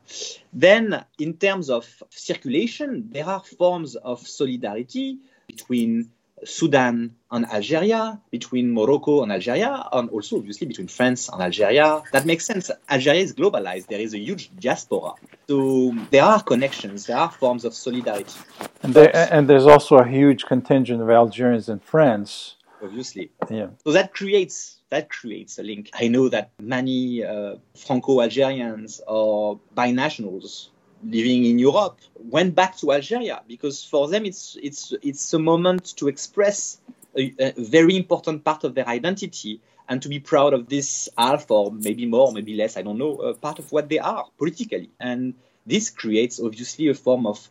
[0.52, 6.10] Then, in terms of circulation, there are forms of solidarity between
[6.44, 12.02] Sudan and Algeria, between Morocco and Algeria, and also obviously between France and Algeria.
[12.12, 12.70] That makes sense.
[12.88, 13.88] Algeria is globalized.
[13.88, 15.14] There is a huge diaspora.
[15.48, 18.38] So there are connections, there are forms of solidarity.
[18.82, 23.30] And, there, and there's also a huge contingent of Algerians in France obviously.
[23.50, 23.68] Yeah.
[23.84, 25.90] So that creates that creates a link.
[25.94, 30.68] I know that many uh, Franco-Algerians or binationals
[31.04, 35.96] living in Europe went back to Algeria because for them it's it's it's a moment
[35.96, 36.80] to express
[37.16, 41.50] a, a very important part of their identity and to be proud of this half
[41.50, 44.90] or maybe more, maybe less, I don't know, uh, part of what they are politically.
[45.00, 45.34] And
[45.66, 47.50] this creates obviously a form of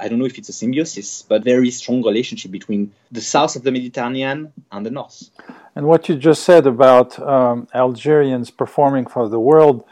[0.00, 3.62] I don't know if it's a symbiosis, but very strong relationship between the south of
[3.62, 5.30] the Mediterranean and the north.
[5.76, 9.84] And what you just said about um, Algerians performing for the world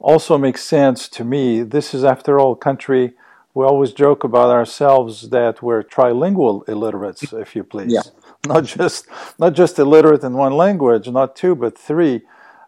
[0.00, 1.62] also makes sense to me.
[1.62, 3.14] This is, after all, a country
[3.54, 7.92] we always joke about ourselves that we're trilingual illiterates, if you please.
[7.92, 8.02] Yeah.
[8.46, 9.08] Not just
[9.40, 12.22] not just illiterate in one language, not two, but three.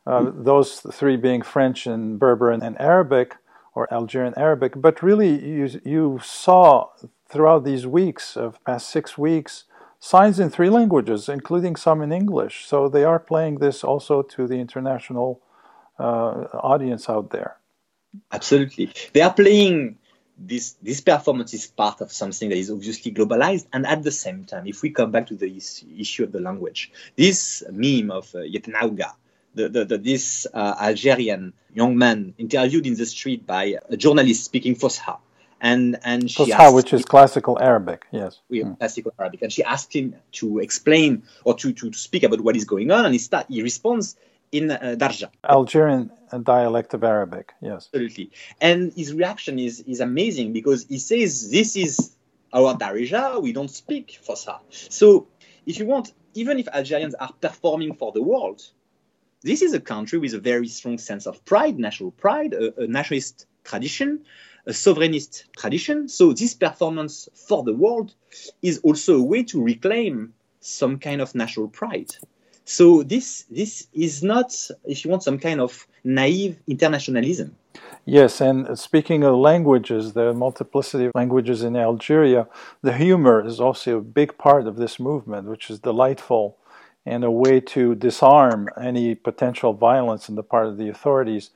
[0.04, 0.32] Uh.
[0.34, 3.36] Those three being French and Berber and Arabic
[3.74, 4.72] or Algerian Arabic.
[4.76, 6.88] But really, you, you saw
[7.28, 9.64] throughout these weeks, of past six weeks,
[10.00, 12.66] signs in three languages, including some in English.
[12.66, 15.40] So they are playing this also to the international
[15.98, 17.56] uh, audience out there.
[18.32, 18.92] Absolutely.
[19.12, 19.98] They are playing
[20.40, 24.44] this this performance is part of something that is obviously globalized and at the same
[24.44, 25.54] time if we come back to the
[25.98, 28.40] issue of the language this meme of uh,
[29.54, 34.44] the, the, the, this uh, Algerian young man interviewed in the street by a journalist
[34.44, 35.18] speaking Fosha.
[35.60, 38.40] And, and she Fusha, which is classical Arabic, yes.
[38.48, 38.78] Yeah, mm.
[38.78, 39.42] classical Arabic.
[39.42, 42.90] And she asked him to explain or to, to, to speak about what is going
[42.90, 44.16] on, and he, start, he responds
[44.52, 45.30] in uh, Darja.
[45.48, 46.10] Algerian
[46.42, 47.88] dialect of Arabic, yes.
[47.92, 48.30] Absolutely.
[48.60, 52.12] And his reaction is, is amazing because he says, This is
[52.52, 54.60] our Darija, we don't speak Fosha.
[54.70, 55.28] So,
[55.66, 58.62] if you want, even if Algerians are performing for the world,
[59.42, 62.86] this is a country with a very strong sense of pride, national pride, a, a
[62.86, 64.20] nationalist tradition,
[64.66, 66.08] a sovereignist tradition.
[66.08, 68.14] So this performance for the world
[68.62, 72.14] is also a way to reclaim some kind of national pride.
[72.64, 77.56] So this this is not, if you want, some kind of naive internationalism.
[78.04, 82.46] Yes, and speaking of languages, the multiplicity of languages in Algeria,
[82.82, 86.56] the humor is also a big part of this movement, which is delightful
[87.06, 91.50] and a way to disarm any potential violence on the part of the authorities.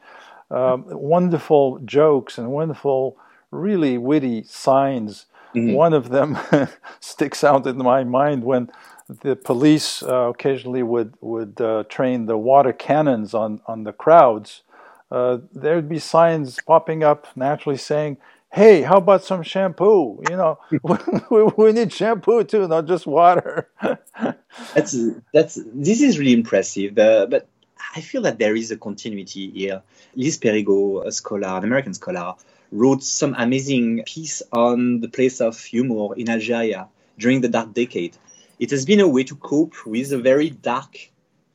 [0.50, 3.16] Um, wonderful jokes and wonderful,
[3.50, 5.26] really witty signs.
[5.54, 5.72] Mm-hmm.
[5.72, 6.38] One of them
[7.00, 8.70] sticks out in my mind when
[9.08, 14.62] the police uh, occasionally would would uh, train the water cannons on on the crowds.
[15.10, 18.16] Uh, there'd be signs popping up naturally saying,
[18.54, 20.22] hey, how about some shampoo?
[20.30, 20.58] You know,
[21.30, 23.68] we, we need shampoo too, not just water.
[24.74, 24.96] that's
[25.32, 26.96] that's this is really impressive.
[26.96, 27.48] Uh, but
[27.96, 29.82] I feel that there is a continuity here.
[30.14, 32.34] Liz Perego, a scholar, an American scholar,
[32.70, 36.88] wrote some amazing piece on the place of humor in Algeria
[37.18, 38.16] during the dark decade.
[38.60, 41.10] It has been a way to cope with a very dark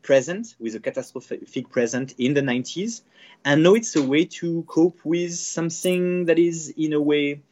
[0.09, 3.01] present, with a catastrophic present in the 90s,
[3.45, 7.43] and now it's a way to cope with something that is in a way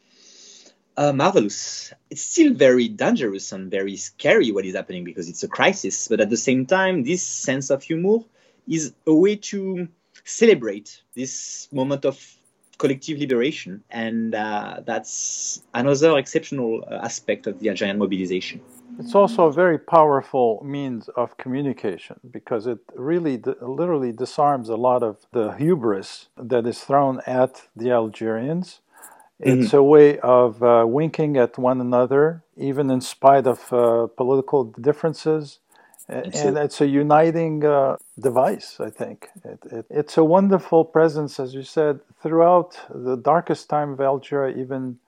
[0.96, 1.92] uh, marvelous.
[2.10, 6.20] It's still very dangerous and very scary what is happening because it's a crisis, but
[6.20, 8.18] at the same time, this sense of humor
[8.66, 9.86] is a way to
[10.24, 12.16] celebrate this moment of
[12.76, 18.60] collective liberation, and uh, that's another exceptional uh, aspect of the Algerian mobilization.
[18.98, 25.02] It's also a very powerful means of communication because it really literally disarms a lot
[25.04, 28.80] of the hubris that is thrown at the Algerians.
[29.40, 29.62] Mm-hmm.
[29.62, 34.64] It's a way of uh, winking at one another, even in spite of uh, political
[34.64, 35.60] differences.
[36.08, 39.28] And it's a uniting uh, device, I think.
[39.44, 44.56] It, it, it's a wonderful presence, as you said, throughout the darkest time of Algeria,
[44.56, 44.98] even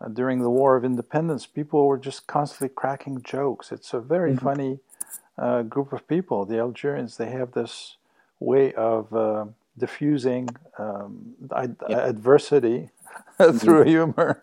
[0.00, 3.72] uh, during the War of Independence, people were just constantly cracking jokes.
[3.72, 4.44] It's a very mm-hmm.
[4.44, 4.78] funny
[5.38, 6.44] uh, group of people.
[6.44, 7.96] The Algerians, they have this
[8.40, 9.46] way of uh,
[9.78, 11.34] diffusing um,
[11.88, 12.90] adversity
[13.38, 13.58] mm-hmm.
[13.58, 14.42] through humor.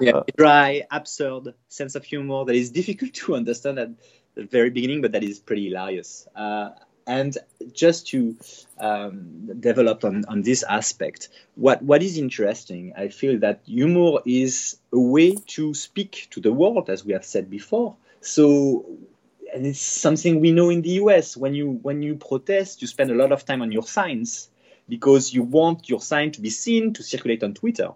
[0.00, 3.90] Yeah, uh, dry, absurd sense of humor that is difficult to understand at
[4.34, 6.26] the very beginning, but that is pretty hilarious.
[6.34, 6.70] Uh,
[7.06, 7.36] and
[7.72, 8.36] just to
[8.78, 14.78] um, develop on, on this aspect, what, what is interesting, I feel that humor is
[14.92, 17.96] a way to speak to the world, as we have said before.
[18.20, 18.84] So,
[19.54, 21.36] and it's something we know in the US.
[21.36, 24.50] When you when you protest, you spend a lot of time on your signs
[24.88, 27.90] because you want your sign to be seen to circulate on Twitter.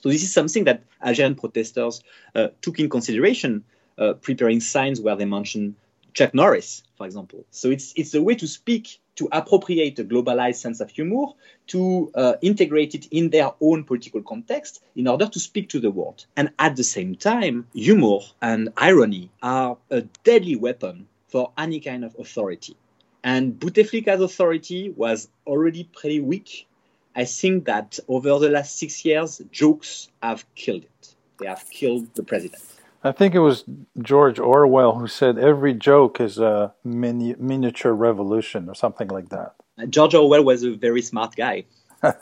[0.00, 2.02] So this is something that Algerian protesters
[2.34, 3.64] uh, took in consideration,
[3.98, 5.76] uh, preparing signs where they mention
[6.14, 7.44] Chuck Norris, for example.
[7.50, 11.26] So it's it's a way to speak to appropriate a globalized sense of humor,
[11.66, 15.90] to uh, integrate it in their own political context in order to speak to the
[15.90, 16.24] world.
[16.36, 22.04] And at the same time, humor and irony are a deadly weapon for any kind
[22.04, 22.76] of authority.
[23.22, 26.66] And Bouteflika's authority was already pretty weak.
[27.14, 31.14] I think that over the last six years, jokes have killed it.
[31.38, 32.62] They have killed the president.
[33.02, 33.64] I think it was
[34.02, 39.54] George Orwell who said every joke is a mini- miniature revolution or something like that.
[39.88, 41.64] George Orwell was a very smart guy.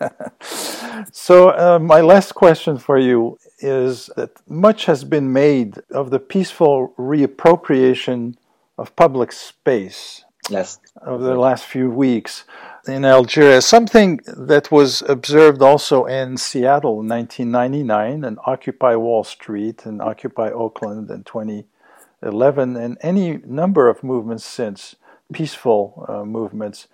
[1.12, 6.18] so, uh, my last question for you is that much has been made of the
[6.18, 8.34] peaceful reappropriation
[8.76, 10.78] of public space yes.
[11.06, 12.44] over the last few weeks
[12.88, 13.60] in Algeria.
[13.60, 20.50] Something that was observed also in Seattle in 1999 and Occupy Wall Street and Occupy
[20.50, 24.96] Oakland in 2011 and any number of movements since,
[25.32, 26.88] peaceful uh, movements.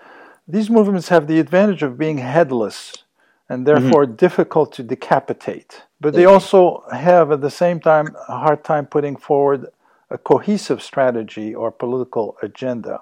[0.49, 3.05] These movements have the advantage of being headless
[3.49, 4.17] and therefore mm-hmm.
[4.17, 5.83] difficult to decapitate.
[6.01, 9.69] But they also have at the same time a hard time putting forward
[10.11, 13.01] a cohesive strategy or political agenda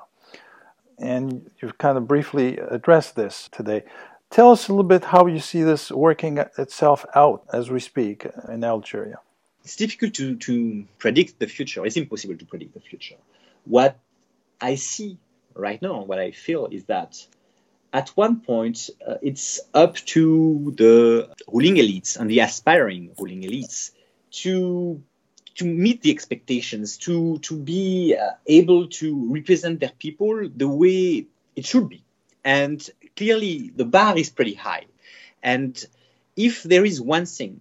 [1.03, 3.83] and you've kind of briefly addressed this today.
[4.31, 8.27] Tell us a little bit how you see this working itself out as we speak
[8.49, 9.19] in Algeria.
[9.65, 11.85] It's difficult to, to predict the future.
[11.85, 13.17] It's impossible to predict the future.
[13.65, 13.99] What
[14.61, 15.19] I see
[15.55, 17.25] right now, what I feel is that
[17.93, 23.91] at one point, uh, it's up to the ruling elites and the aspiring ruling elites
[24.31, 25.03] to
[25.57, 31.27] to meet the expectations, to to be uh, able to represent their people the way
[31.57, 32.03] it should be.
[32.45, 34.87] And clearly, the bar is pretty high.
[35.43, 35.85] And
[36.37, 37.61] if there is one thing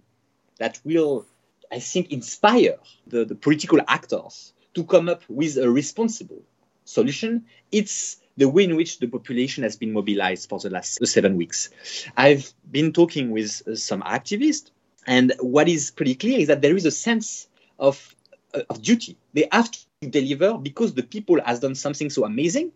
[0.58, 1.26] that will,
[1.70, 6.42] I think, inspire the, the political actors to come up with a responsible
[6.84, 11.36] solution, it's the way in which the population has been mobilized for the last seven
[11.36, 11.70] weeks.
[12.16, 14.70] I've been talking with uh, some activists,
[15.06, 17.48] and what is pretty clear is that there is a sense
[17.82, 18.14] of,
[18.54, 19.16] uh, of duty.
[19.34, 22.72] They have to deliver because the people has done something so amazing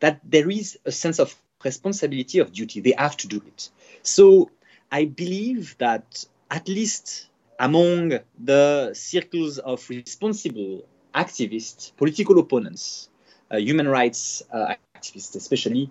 [0.00, 1.34] that there is a sense of
[1.64, 2.80] responsibility of duty.
[2.80, 3.70] They have to do it.
[4.02, 4.50] So
[4.90, 7.28] I believe that at least
[7.58, 10.84] among the circles of responsible
[11.14, 13.08] activists, political opponents,
[13.50, 15.90] uh, human rights uh, activists especially,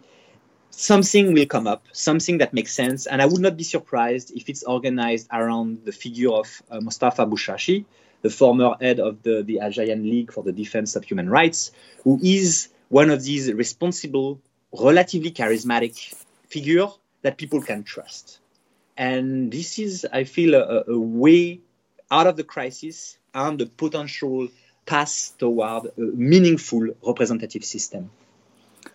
[0.72, 3.06] something will come up, something that makes sense.
[3.06, 7.26] And I would not be surprised if it's organized around the figure of uh, Mustafa
[7.26, 7.86] Bouchachi,
[8.22, 11.72] the former head of the, the Algerian League for the Defense of Human Rights,
[12.04, 14.40] who is one of these responsible,
[14.78, 16.14] relatively charismatic
[16.50, 16.88] figure
[17.22, 18.40] that people can trust.
[18.98, 21.62] And this is, I feel, a, a way
[22.12, 24.50] out of the crisis and a potential
[24.86, 28.10] path toward a meaningful representative system.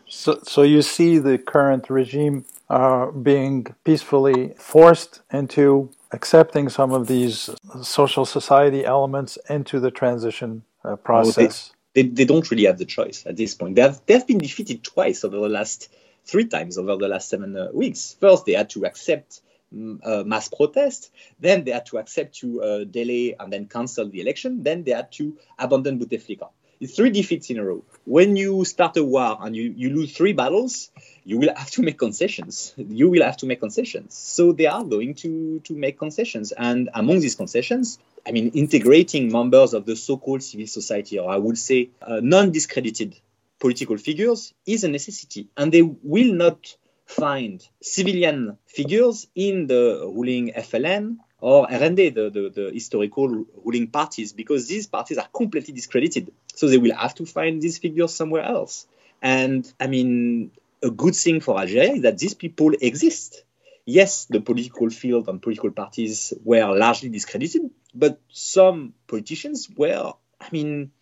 [0.09, 7.07] So, so you see the current regime uh, being peacefully forced into accepting some of
[7.09, 7.51] these
[7.83, 11.71] social society elements into the transition uh, process.
[11.73, 13.75] Oh, they, they, they, don't really have the choice at this point.
[13.75, 15.89] They have, they have been defeated twice over the last
[16.25, 18.17] three times over the last seven uh, weeks.
[18.21, 19.41] First, they had to accept
[19.75, 21.11] mm, uh, mass protest.
[21.41, 24.63] Then they had to accept to uh, delay and then cancel the election.
[24.63, 26.49] Then they had to abandon Bouteflika.
[26.81, 27.85] It's three defeats in a row.
[28.05, 30.91] When you start a war and you, you lose three battles,
[31.25, 32.75] you will have to make concessions.
[32.77, 34.15] You will have to make concessions.
[34.15, 36.53] So they are going to, to make concessions.
[36.53, 41.31] And among these concessions, I mean, integrating members of the so called civil society, or
[41.31, 43.19] I would say uh, non discredited
[43.59, 45.49] political figures, is a necessity.
[45.57, 52.49] And they will not find civilian figures in the ruling FLN or RND, the, the,
[52.49, 56.33] the, historical ruling parties, because these parties are completely discredited.
[56.55, 58.87] So they will have to find these figures somewhere else.
[59.21, 63.45] And I mean, a good thing for Algeria is that these people exist.
[63.85, 70.49] Yes, the political field and political parties were largely discredited, but some politicians were, I
[70.51, 70.93] mean,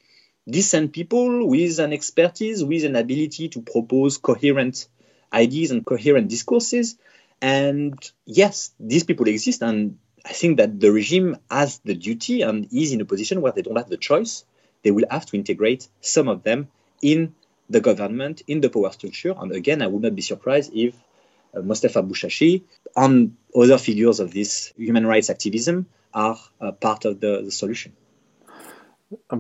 [0.51, 4.89] decent people with an expertise, with an ability to propose coherent
[5.33, 6.97] ideas and coherent discourses.
[7.41, 7.95] And
[8.27, 12.93] yes, these people exist, and I think that the regime has the duty and is
[12.93, 14.45] in a position where they don't have the choice.
[14.83, 16.69] They will have to integrate some of them
[17.01, 17.35] in
[17.69, 19.35] the government, in the power structure.
[19.37, 20.95] And again, I would not be surprised if
[21.55, 22.63] uh, Mustafa Bouchachi
[22.97, 27.93] and other figures of this human rights activism are uh, part of the, the solution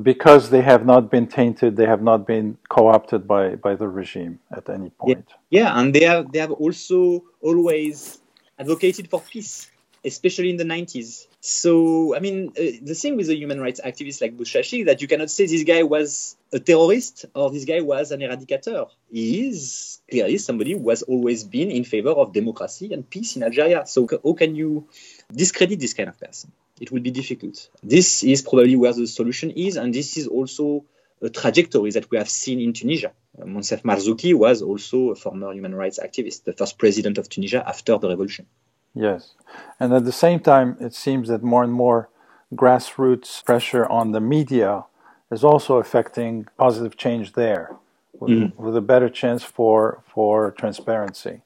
[0.02, 4.38] because they have not been tainted, they have not been co-opted by, by the regime
[4.54, 5.24] at any point.
[5.50, 8.18] Yeah, yeah and they have they have also always
[8.58, 9.71] advocated for peace
[10.04, 11.26] especially in the 90s.
[11.40, 15.08] So, I mean, uh, the thing with the human rights activists like Bouchachi that you
[15.08, 18.88] cannot say this guy was a terrorist or this guy was an eradicator.
[19.10, 23.42] He is clearly somebody who has always been in favor of democracy and peace in
[23.42, 23.86] Algeria.
[23.86, 24.88] So, how can you
[25.32, 26.52] discredit this kind of person?
[26.80, 27.68] It will be difficult.
[27.82, 30.84] This is probably where the solution is, and this is also
[31.20, 33.12] a trajectory that we have seen in Tunisia.
[33.40, 37.62] Uh, Moncef Marzouki was also a former human rights activist, the first president of Tunisia
[37.66, 38.46] after the revolution.
[38.94, 39.34] Yes.
[39.80, 42.08] And at the same time, it seems that more and more
[42.54, 44.84] grassroots pressure on the media
[45.30, 47.74] is also affecting positive change there
[48.20, 48.56] with, mm.
[48.56, 51.40] with a better chance for, for transparency.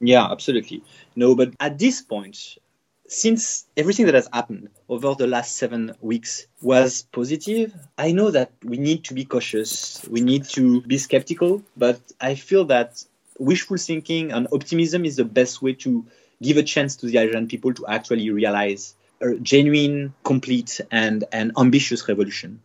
[0.00, 0.82] Yeah, absolutely.
[1.16, 2.56] No, but at this point,
[3.08, 8.52] since everything that has happened over the last seven weeks was positive, I know that
[8.62, 10.06] we need to be cautious.
[10.10, 13.02] We need to be skeptical, but I feel that
[13.38, 16.04] wishful thinking and optimism is the best way to
[16.42, 21.52] give a chance to the Algerian people to actually realize a genuine, complete, and, and
[21.58, 22.60] ambitious revolution.